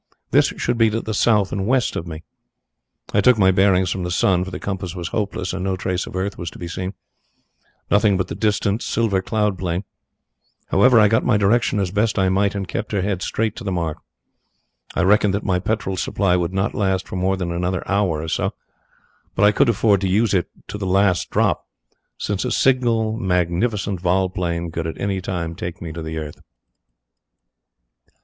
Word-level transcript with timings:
This 0.31 0.47
should 0.57 0.79
be 0.79 0.89
to 0.89 0.99
the 0.99 1.13
south 1.13 1.51
and 1.51 1.67
west 1.67 1.95
of 1.95 2.07
me. 2.07 2.23
I 3.13 3.21
took 3.21 3.37
my 3.37 3.51
bearings 3.51 3.91
from 3.91 4.01
the 4.01 4.09
sun, 4.09 4.43
for 4.43 4.49
the 4.49 4.59
compass 4.59 4.95
was 4.95 5.09
hopeless 5.09 5.53
and 5.53 5.63
no 5.63 5.75
trace 5.77 6.07
of 6.07 6.15
earth 6.15 6.39
was 6.39 6.49
to 6.49 6.57
be 6.57 6.67
seen 6.67 6.95
nothing 7.91 8.17
but 8.17 8.27
the 8.27 8.33
distant, 8.33 8.81
silver 8.81 9.21
cloud 9.21 9.59
plain. 9.59 9.83
However, 10.69 10.99
I 10.99 11.07
got 11.07 11.23
my 11.23 11.37
direction 11.37 11.79
as 11.79 11.91
best 11.91 12.17
I 12.17 12.29
might 12.29 12.55
and 12.55 12.67
kept 12.67 12.93
her 12.93 13.03
head 13.03 13.21
straight 13.21 13.55
to 13.57 13.63
the 13.63 13.71
mark. 13.71 13.99
I 14.95 15.03
reckoned 15.03 15.35
that 15.35 15.45
my 15.45 15.59
petrol 15.59 15.97
supply 15.97 16.35
would 16.35 16.51
not 16.51 16.73
last 16.73 17.07
for 17.07 17.15
more 17.15 17.37
than 17.37 17.51
another 17.51 17.87
hour 17.87 18.23
or 18.23 18.27
so, 18.27 18.55
but 19.35 19.43
I 19.45 19.51
could 19.51 19.69
afford 19.69 20.01
to 20.01 20.09
use 20.09 20.33
it 20.33 20.49
to 20.69 20.79
the 20.79 20.87
last 20.87 21.29
drop, 21.29 21.67
since 22.17 22.43
a 22.43 22.49
single 22.51 23.15
magnificent 23.17 24.01
vol 24.01 24.31
plane 24.31 24.71
could 24.71 24.87
at 24.87 24.99
any 24.99 25.21
time 25.21 25.53
take 25.53 25.79
me 25.79 25.91
to 25.91 26.01
the 26.01 26.17
earth. 26.17 26.41